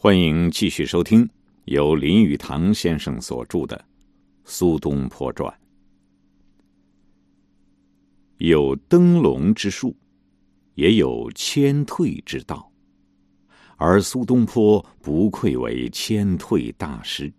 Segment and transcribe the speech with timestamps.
[0.00, 1.28] 欢迎继续收听
[1.64, 3.76] 由林语堂先生所著的
[4.44, 5.52] 《苏东坡传》。
[8.36, 9.96] 有登龙之术，
[10.74, 12.70] 也有谦退之道，
[13.76, 17.32] 而苏东坡不愧为谦退大师。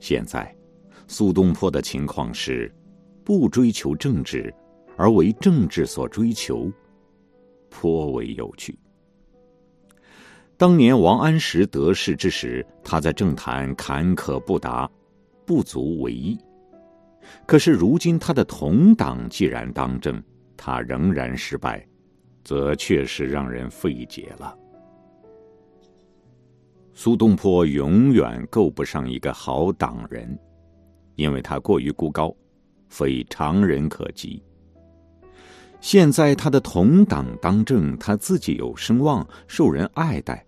[0.00, 0.52] 现在，
[1.06, 2.68] 苏东坡的情况是
[3.24, 4.52] 不追求政治，
[4.96, 6.68] 而为政治所追求，
[7.70, 8.76] 颇为有趣。
[10.62, 14.88] 当年王安石得势之时，他在政坛坎坷不达，
[15.44, 16.38] 不足为意。
[17.44, 20.22] 可是如今他的同党既然当政，
[20.56, 21.84] 他仍然失败，
[22.44, 24.56] 则确实让人费解了。
[26.94, 30.38] 苏东坡永远够不上一个好党人，
[31.16, 32.32] 因为他过于孤高，
[32.88, 34.40] 非常人可及。
[35.80, 40.46] 现在他的同党当政，他自己有声望，受人爱戴。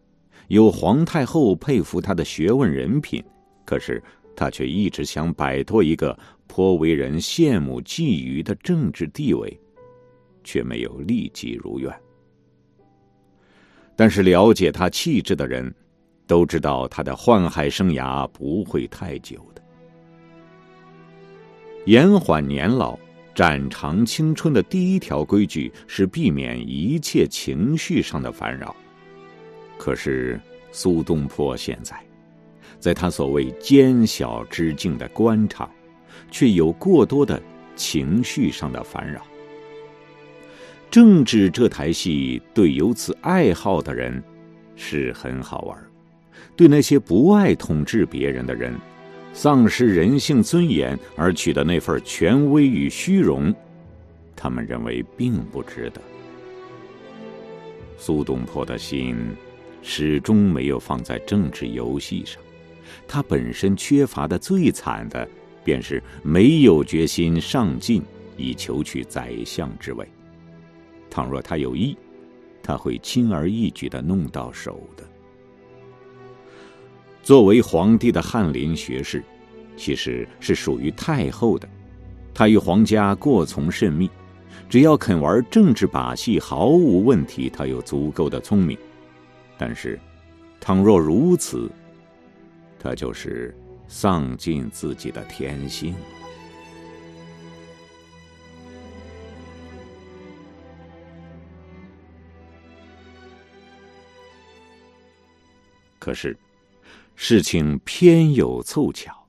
[0.48, 3.22] 有皇太后佩服他的学问人品，
[3.64, 4.02] 可是
[4.36, 9.58] 他却一直想摆脱一个颇为人羡慕觊觎的政治地位，
[10.42, 11.92] 却没有立即如愿。
[13.96, 15.72] 但是了解他气质的人，
[16.26, 19.62] 都知道他的宦海生涯不会太久的。
[21.86, 22.98] 延缓年老、
[23.34, 28.74] 展长青春的第一条规矩是避免一切情绪上的烦扰。
[29.76, 30.40] 可是，
[30.72, 31.96] 苏东坡现在，
[32.80, 35.70] 在他所谓奸小之境的官场，
[36.30, 37.40] 却有过多的
[37.76, 39.20] 情绪上的烦扰。
[40.90, 44.22] 政治这台戏，对有此爱好的人
[44.76, 45.76] 是很好玩；
[46.56, 48.74] 对那些不爱统治别人的人，
[49.32, 53.52] 丧失人性尊严而取得那份权威与虚荣，
[54.36, 56.00] 他们认为并不值得。
[57.98, 59.16] 苏东坡的心。
[59.86, 62.42] 始终没有放在政治游戏上，
[63.06, 65.28] 他本身缺乏的最惨的，
[65.62, 68.02] 便是没有决心上进，
[68.38, 70.08] 以求取宰相之位。
[71.10, 71.96] 倘若他有意，
[72.62, 75.04] 他会轻而易举的弄到手的。
[77.22, 79.22] 作为皇帝的翰林学士，
[79.76, 81.68] 其实是属于太后的，
[82.32, 84.08] 他与皇家过从甚密，
[84.66, 87.50] 只要肯玩政治把戏，毫无问题。
[87.50, 88.78] 他有足够的聪明。
[89.56, 89.98] 但是，
[90.60, 91.70] 倘若如此，
[92.78, 93.56] 他就是
[93.86, 95.94] 丧尽自己的天性。
[105.98, 106.36] 可是，
[107.14, 109.26] 事情偏有凑巧，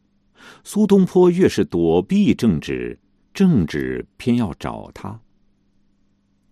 [0.64, 3.00] 苏东坡越是躲避政治，
[3.34, 5.18] 政治偏要找他。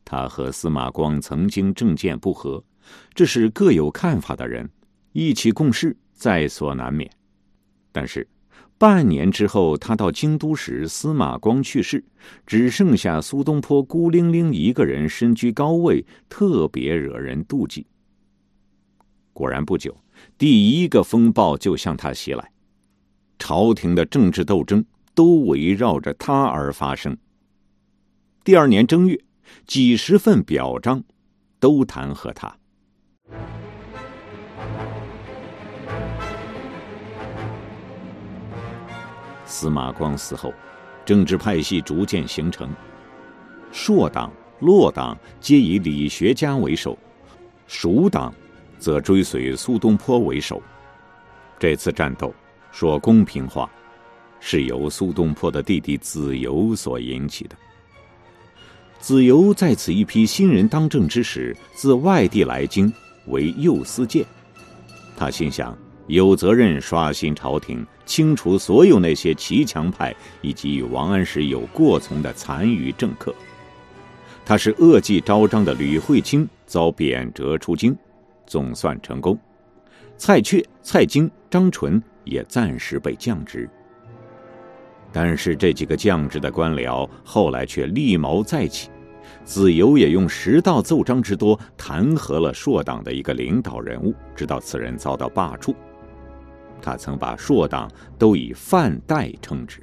[0.06, 2.64] 他和司马光曾经政见不合。
[3.14, 4.70] 这是各有看法的人
[5.12, 7.10] 一起共事，在所难免。
[7.92, 8.28] 但是
[8.78, 12.04] 半年之后，他到京都时，司马光去世，
[12.46, 17.86] 只剩下苏东坡孤零零一个人，身居高位，特别惹人妒忌。
[19.32, 19.96] 果然不久，
[20.38, 22.52] 第一个风暴就向他袭来，
[23.40, 24.84] 朝廷的政治斗争
[25.14, 27.16] 都围绕着他而发生。
[28.44, 29.18] 第二年正月，
[29.66, 31.04] 几十份表彰
[31.60, 32.58] 都弹劾他。
[39.46, 40.54] 司马光死后，
[41.06, 42.70] 政治派系逐渐形成。
[43.72, 46.98] 朔党、洛党皆以理学家为首，
[47.68, 48.34] 蜀党
[48.78, 50.62] 则追随苏东坡为首。
[51.59, 52.34] 这次战斗，
[52.72, 53.70] 说公平话，
[54.40, 57.56] 是由苏东坡的弟弟子由所引起的。
[59.00, 62.92] 子由在此一批新人当政之时，自外地来京
[63.28, 64.25] 为右司谏，
[65.18, 65.78] 他心想。
[66.08, 73.34] 有责任刷新朝廷，清除所有那些骑墙派以及与王安石有过从的残余政客。
[74.46, 77.96] 他是恶计昭彰的吕惠卿遭贬谪出京，
[78.46, 79.39] 总算成功。
[80.18, 83.69] 蔡确、蔡京、张纯也暂时被降职。
[85.13, 88.89] 但是这几个降职的官僚后来却立谋再起。
[89.45, 95.74] 子由也用十道奏章之多弹劾了朔党的一个领导人物，直到此人遭到罢黜。
[96.83, 97.89] 他曾把硕党
[98.19, 99.81] 都以范代称之。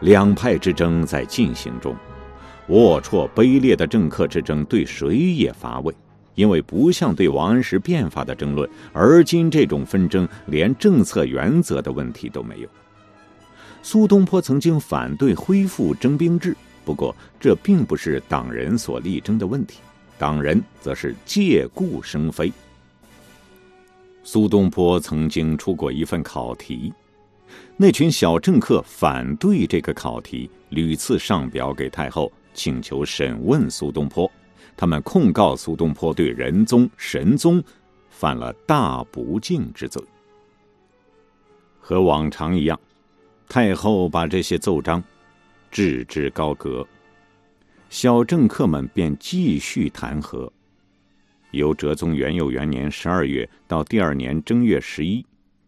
[0.00, 1.94] 两派之争在进行中，
[2.68, 5.94] 龌龊卑劣的政客之争对谁也乏味，
[6.34, 12.68] 因为不像对王安石变法的争论，而今这种纷争连政策原则的问题都没有。
[13.82, 19.80] 苏东坡曾经反对恢复征兵制，不过这并不是党人所力争的问题，
[20.18, 22.52] 党人则是借故生非，
[24.22, 26.92] 苏东坡曾经出过一份考题，
[27.76, 34.30] 那群小政客反对这个考题，屡次上表给太后，请求审问苏东坡。
[34.76, 37.62] 他们控告苏东坡对仁宗、神宗
[38.08, 40.02] 犯了大不敬之罪。
[41.78, 42.78] 和往常一样，
[43.48, 45.02] 太后把这些奏章
[45.70, 46.86] 置之高阁，
[47.88, 50.48] 小政客们便继续弹劾。
[51.52, 55.24] 由哲宗元佑元年十二月到第二年正月十一，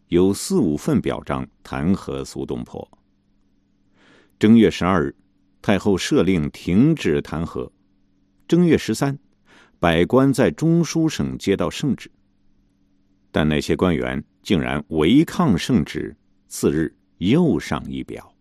[0.08, 2.87] 有四五份表彰弹劾苏东坡。
[4.38, 5.14] 正月十二日，
[5.61, 7.70] 太后赦令停止弹劾。
[8.49, 9.19] 正月十三，
[9.79, 12.11] 百官在中书省接到圣旨，
[13.31, 16.14] 但那些官员竟然违抗圣旨，
[16.49, 18.34] 次日又上一表。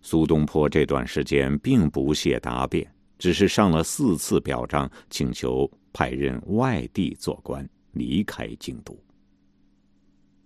[0.00, 2.93] 苏东坡这段时间并不屑答辩，
[3.24, 5.70] 只是上了四次表彰，请求。
[5.94, 8.94] 派任外地做官，离开京都。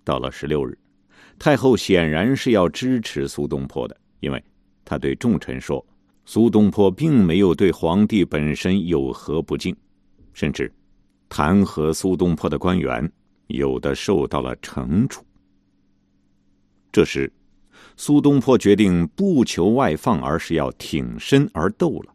[0.04, 0.78] 到了十六日，
[1.40, 4.40] 太后显然是要支持苏东坡的，因为
[4.84, 5.84] 他对众臣说
[6.24, 9.74] ：“苏东坡并没有对皇帝本身有何不敬，
[10.32, 10.72] 甚至
[11.28, 13.10] 弹劾苏东坡的官员
[13.48, 15.24] 有的受到了惩处。”
[16.92, 17.32] 这时，
[17.96, 22.14] 苏东坡决定不求外放，而是要挺身而斗了。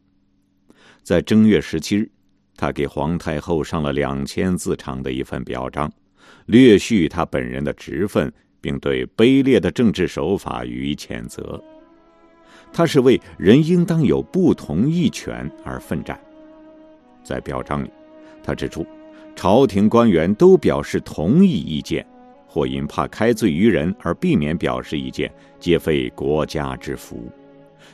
[1.04, 2.10] 在正月十七日。
[2.56, 5.92] 他给皇太后上了两千字长的一份表彰，
[6.46, 11.62] 略叙他本人的职分，并对卑劣的政治手法予以谴责。
[12.72, 16.18] 他是为人应当有不同意权而奋战。
[17.24, 17.90] 在表彰里，
[18.44, 18.86] 他指出，
[19.36, 22.06] 朝廷官员都表示同意意见，
[22.48, 25.30] 或因怕开罪于人而避免表示意见，
[25.60, 27.28] 皆非国家之福。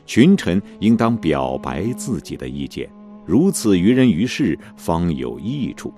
[0.06, 2.90] 群臣应当表白自己的意见。
[3.30, 5.94] 如此于人于事方有益处。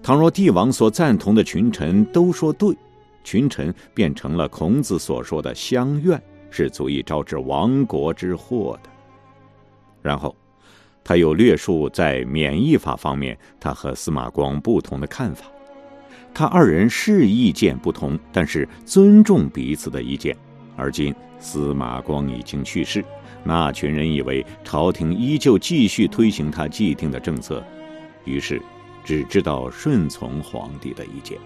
[0.00, 2.72] 倘若帝王所赞同的群臣都说对，
[3.24, 8.90] 群臣变成了孔子所说的乡愿，是足以招致亡国之祸的。
[10.00, 10.32] 然后，
[11.02, 15.46] 他又略述在免疫法方面他和司马光不同的看法。
[16.32, 20.36] 他二人是意见不同，但是尊重彼此的意见。
[20.76, 23.04] 而今司马光已经去世。
[23.44, 27.64] 那群人以为朝廷依旧继续推行他既定的政策，
[28.24, 28.60] 于是
[29.04, 31.38] 只知道顺从皇帝的意见。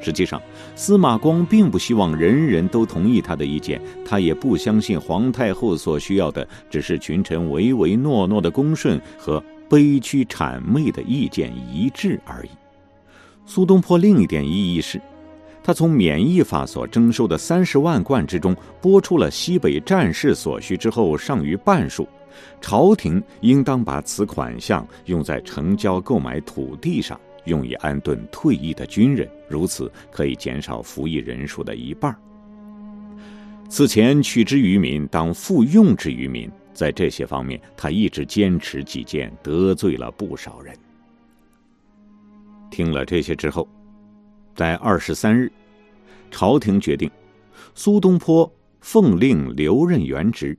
[0.00, 0.40] 实际上，
[0.76, 12.50] 司马光并不希望人人都同意他的意见，他也不相信皇太后所需要的只是群臣唯唯诺诺的恭顺和悲屈谄媚的意见一致而已。
[13.44, 15.00] 苏东坡另一点意义是。
[15.62, 22.08] 他从免役法所征收的三十万贯之中拨出了西北战事所需之后尚余半数，
[22.60, 32.16] 朝廷应当把此款项用在城郊购买土地上，用以安顿退役的军人，如此可以减少服役人数的一半。
[33.68, 40.74] 此前取之于民，当复用之于民，在这些方面，他一直坚持己见，得罪了不少人。
[42.70, 43.68] 听了这些之后。
[44.58, 45.48] 在二十三日，
[46.32, 47.08] 朝廷决定
[47.76, 50.58] 苏东坡奉令留任原职。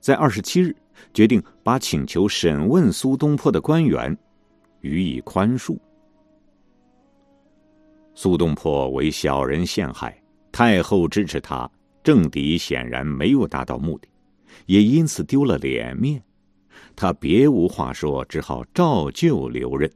[0.00, 0.74] 在二十七日，
[1.14, 4.18] 决定把请求审问苏东坡的官员
[4.80, 5.78] 予以宽恕。
[8.16, 11.70] 苏东坡为小人陷害，太后支持他，
[12.02, 14.08] 政敌显然没有达到目的，
[14.66, 16.20] 也因此丢了脸面。
[16.96, 19.88] 他别无话说，只好照旧留任。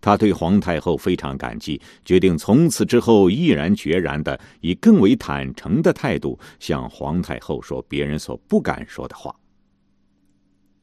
[0.00, 9.34] 他对皇太后非常感激，决定从此之后毅然决然的以更为坦诚的态度向皇太后说别人所不敢说的话。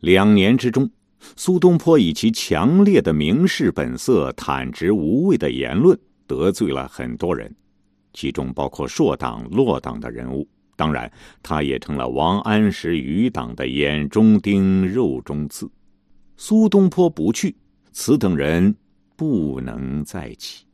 [0.01, 0.89] 两年之中，
[1.35, 7.51] 苏东坡以其强烈的明士本色、坦直无畏的言论得罪了很多人，
[8.13, 10.47] 其中包括硕党、骆党的人物。
[10.75, 11.09] 当然，
[11.41, 15.71] 他也成了王安石余党的眼中钉、肉中刺。
[16.35, 17.55] 苏东坡不去，
[17.93, 18.75] 此等人。
[19.15, 20.65] 不能再起。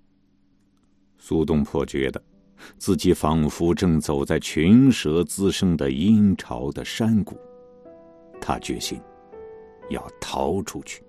[1.17, 2.21] 苏东坡觉得，
[2.77, 7.38] 自己仿佛正走在群蛇滋生的阴潮的山谷，
[8.39, 9.00] 他决心
[9.89, 11.03] 要逃出去。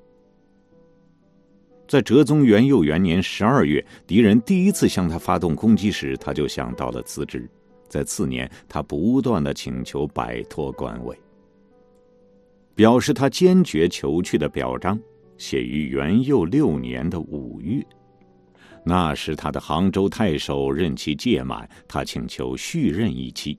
[1.89, 7.49] 在哲宗元佑元年十二月，敌人第一次向他发动攻击时，他就想到了辞职。
[7.89, 11.15] 在次年，他不断的请求摆脱官位，
[12.75, 14.99] 表示他坚决求去的表彰。
[15.43, 17.85] 写于元佑六年的五月，
[18.85, 23.59] 那时他的杭州太守任期届满，他请求续任一期。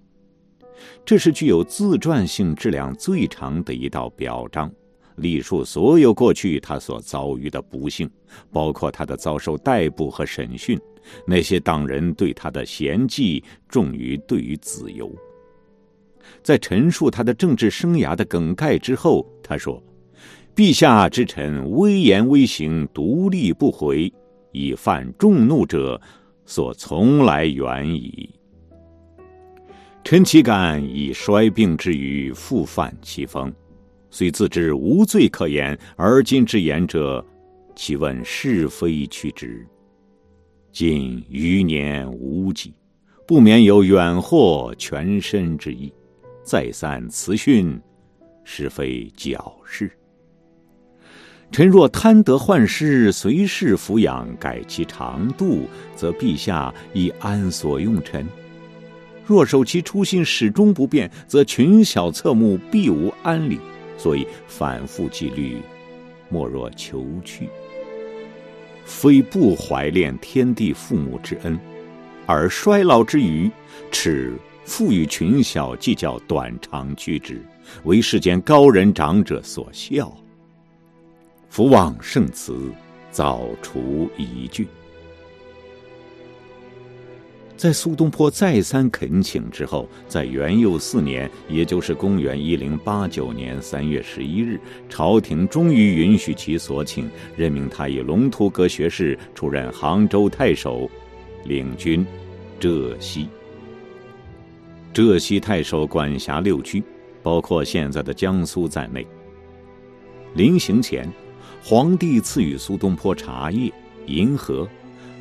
[1.03, 4.71] 这是具有自传性质量最长的一道表彰，
[5.17, 8.09] 历述所有过去他所遭遇的不幸，
[8.49, 10.79] 包括他的遭受逮捕和审讯，
[11.27, 15.13] 那些党人对他的嫌忌重于对于子由。
[16.41, 19.83] 在陈述他的政治生涯的梗概之后，他说
[20.55, 24.13] ：“陛下之臣威言威行，独立不回，
[24.51, 25.99] 以犯众怒者，
[26.45, 28.29] 所从来远矣。
[30.03, 33.51] 臣岂敢以衰病之余复犯其锋？
[34.11, 37.25] 虽自知无罪可言，而今之言者，
[37.75, 39.65] 岂问是非曲直？
[40.71, 42.75] 今余年无几，
[43.25, 45.91] 不免有远祸全身之意。”
[46.45, 47.81] 再三辞训，
[48.43, 49.89] 实非矫事。
[51.53, 58.25] 臣若贪得患失，随侍抚养，改其长度，则陛下亦安所用臣？
[59.23, 63.59] 若守其初心始终不变，则群小侧目，必无安理。
[63.99, 65.57] 所以反复纪律，
[66.27, 67.47] 莫若求去。
[68.83, 71.57] 非不怀恋天地父母之恩，
[72.25, 73.47] 而衰老之余，
[73.91, 74.33] 耻。
[74.65, 77.39] 富与群小计较短长曲直，
[77.83, 80.11] 为世间高人长者所笑。
[81.53, 82.73] 福望圣慈，
[83.11, 84.67] 早除疑惧。
[87.55, 97.07] 在苏东坡再三恳请之后，在元佑四年，也就是公元一零八九年三月十一日，朝廷终于允许其所请，
[97.37, 100.89] 任命他以龙图阁学士出任杭州太守，
[101.45, 102.03] 领军
[102.59, 103.29] 浙西。
[104.91, 106.83] 浙西太守管辖六区，
[107.21, 109.05] 包括现在的江苏在内。
[110.33, 111.07] 临行前，
[111.65, 113.71] 皇帝赐予苏东坡茶叶、
[114.05, 114.67] 银盒、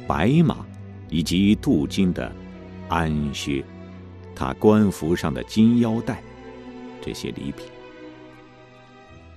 [0.08, 0.66] 白马，
[1.08, 2.32] 以及镀金的
[2.88, 3.64] 鞍靴，
[4.34, 6.20] 他官服上的金腰带，
[7.00, 7.64] 这些礼品。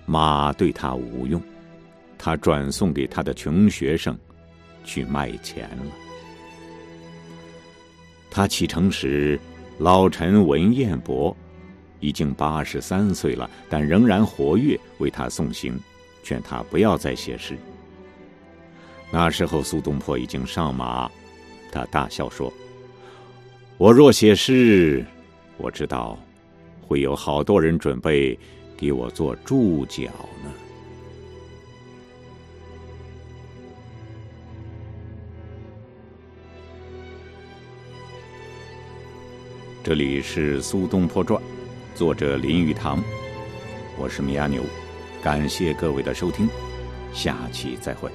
[0.07, 1.39] 马对他无用，
[2.17, 4.17] 他转送给他的穷学生，
[4.83, 5.91] 去卖钱了。
[8.31, 9.39] 他启程时。
[9.77, 11.35] 老臣文彦博
[11.99, 15.77] 已经八十三岁了，但仍然活跃，为他送行，
[16.25, 17.55] 劝他不要再写诗。
[19.11, 21.09] 那时候苏东坡已经上马，
[21.71, 22.51] 他大笑说
[23.77, 25.05] ：“我若写诗，
[25.57, 26.17] 我知道
[26.81, 28.37] 会有好多人准备
[28.75, 30.05] 给我做注脚
[30.43, 30.51] 呢。”
[39.83, 41.39] 这里是《苏东坡传》，
[41.93, 42.99] 作者林语堂，
[43.99, 44.63] 我是米阿牛，
[45.25, 46.47] 感谢各位的收听，
[47.11, 48.11] 下期再会。